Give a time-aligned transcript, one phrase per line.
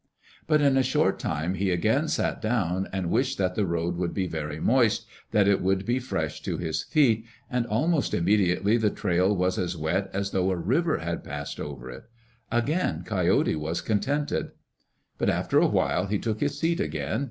[0.47, 4.15] But in a short time he again sat down and wished that the road could
[4.15, 8.89] be very moist, that it would be fresh to his feet, and almost immediately the
[8.89, 12.05] trail was as wet as though a river had passed over it.
[12.51, 14.53] Again Coyote was contented.
[15.19, 17.19] But after a while he took his seat again.